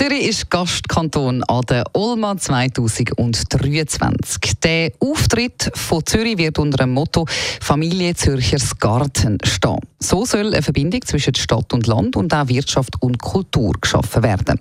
[0.00, 4.54] Zürich ist Gastkanton an der Olma 2023.
[4.64, 7.26] Der Auftritt von Zürich wird unter dem Motto
[7.60, 9.80] Familie Zürchers Garten stehen.
[9.98, 14.58] So soll eine Verbindung zwischen Stadt und Land und auch Wirtschaft und Kultur geschaffen werden.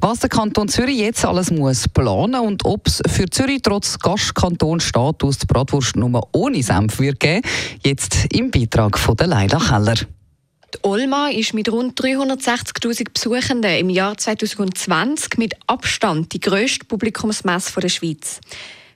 [0.00, 5.38] Was der Kanton Zürich jetzt alles muss planen und ob es für Zürich trotz Gastkantonstatus
[5.38, 7.42] die Bratwurst nur ohne Senf wird geben,
[7.84, 9.94] jetzt im Beitrag von der Leila Keller.
[10.74, 17.78] Die Olma ist mit rund 360.000 Besuchenden im Jahr 2020 mit Abstand die grösste Publikumsmesse
[17.78, 18.40] der Schweiz.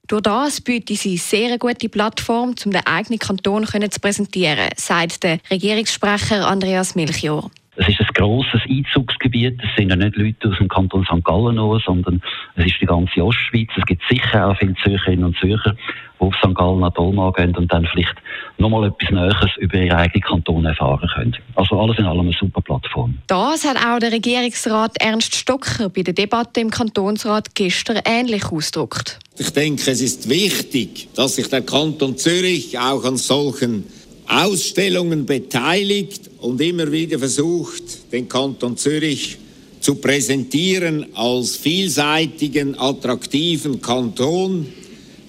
[0.07, 5.39] Durch das bietet sie sehr gute Plattform, um den eigenen Kanton zu präsentieren, sagt der
[5.51, 7.51] Regierungssprecher Andreas Melchior.
[7.77, 9.61] Es ist grosses Einzugsgebiet.
[9.63, 11.23] Es sind ja nicht Leute aus dem Kanton St.
[11.23, 12.23] Gallen nur, sondern
[12.57, 13.69] es ist die ganze Ostschweiz.
[13.77, 15.77] Es gibt sicher auch viele Zürcherinnen und Zürcher,
[16.19, 16.55] die auf St.
[16.55, 18.15] Gallen nach Dolma gehen und dann vielleicht
[18.57, 21.37] nochmal etwas Näheres über ihre eigenen Kanton erfahren können.
[21.57, 23.19] Also alles in allem eine super Plattform.
[23.27, 29.19] Das hat auch der Regierungsrat Ernst Stocker bei der Debatte im Kantonsrat gestern ähnlich ausgedrückt.
[29.37, 33.85] Ich denke, es ist wichtig, dass sich der Kanton Zürich auch an solchen
[34.27, 39.39] Ausstellungen beteiligt und immer wieder versucht, den Kanton Zürich
[39.81, 44.67] zu präsentieren als vielseitigen, attraktiven Kanton,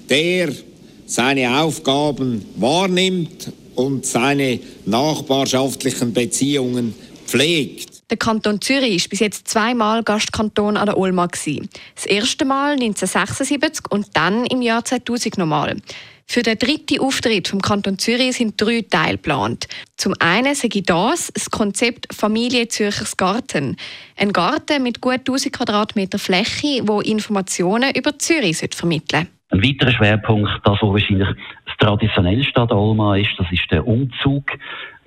[0.10, 0.52] der
[1.06, 6.94] seine Aufgaben wahrnimmt und seine nachbarschaftlichen Beziehungen
[7.26, 7.98] pflegt.
[8.10, 11.28] Der Kanton Zürich war bis jetzt zweimal Gastkanton an der Olma.
[11.28, 15.76] Das erste Mal 1976 und dann im Jahr 2000 nochmal.
[16.30, 19.68] Für den dritten Auftritt vom Kanton Zürich sind drei Teile geplant.
[19.96, 23.78] Zum einen ich das, das Konzept Familie Zürchers Garten.
[24.18, 30.52] Ein Garten mit gut 1000 Quadratmeter Fläche, wo Informationen über Zürich vermitteln Ein weiterer Schwerpunkt,
[30.66, 31.30] das was wahrscheinlich
[31.66, 34.52] das traditionellste an Olma ist, das ist der Umzug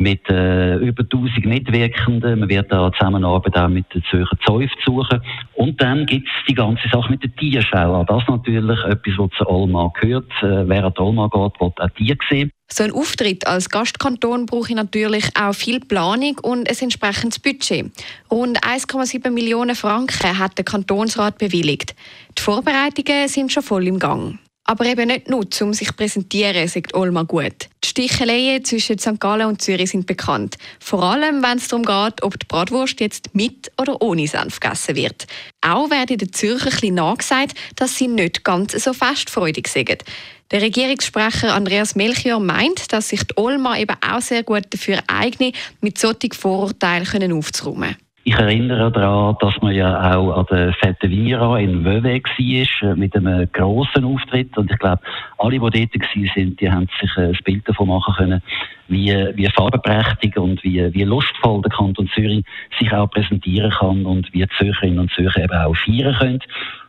[0.01, 2.41] mit äh, über 1000 Mitwirkenden.
[2.41, 5.21] Man wird da Zusammenarbeit auch mit den Zürcher Zeuf suchen.
[5.55, 8.03] Und dann gibt es die ganze Sache mit der Tierschau.
[8.05, 10.31] Das ist natürlich etwas, was zu Olma gehört.
[10.43, 12.51] Äh, wer an die Olma geht, will auch Tiere sehen.
[12.73, 17.91] So ein Auftritt als Gastkanton brauche ich natürlich auch viel Planung und ein entsprechendes Budget.
[18.31, 21.95] Rund 1,7 Millionen Franken hat der Kantonsrat bewilligt.
[22.39, 24.39] Die Vorbereitungen sind schon voll im Gang.
[24.71, 27.69] Aber eben nicht nur, um sich zu präsentieren, sagt Olma gut.
[27.83, 29.19] Die Sticheleien zwischen St.
[29.19, 30.59] Gallen und Zürich sind bekannt.
[30.79, 34.95] Vor allem, wenn es darum geht, ob die Bratwurst jetzt mit oder ohne Senf gegessen
[34.95, 35.27] wird.
[35.61, 40.05] Auch werde den Zürcher ein nachgesagt, dass sie nicht ganz so festfreudig sind.
[40.53, 45.57] Der Regierungssprecher Andreas Melchior meint, dass sich die Olma eben auch sehr gut dafür eignet,
[45.81, 47.97] mit solchen Vorurteilen aufzuräumen.
[48.23, 52.95] Ich erinnere daran, dass man ja auch an der Fete Vira in Vevey war, äh,
[52.95, 54.59] mit einem grossen Auftritt.
[54.59, 55.01] Und ich glaube,
[55.39, 58.43] alle, die dort waren, die haben sich ein Bild davon machen können,
[58.89, 62.45] wie, wie farbenprächtig und wie, wie lustvoll der Kanton Zürich
[62.79, 66.41] sich auch präsentieren kann und wie Zürcherinnen und Zürcher eben auch feiern können.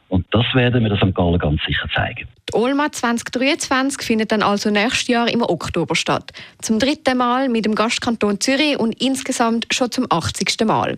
[0.10, 1.16] Und das werden wir der St.
[1.16, 2.28] Gallen ganz sicher zeigen.
[2.50, 6.34] Die Olma 2023 findet dann also nächstes Jahr im Oktober statt.
[6.62, 10.66] Zum dritten Mal mit dem Gastkanton Zürich und insgesamt schon zum 80.
[10.66, 10.98] Mal.